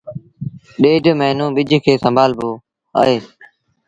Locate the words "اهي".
2.99-3.17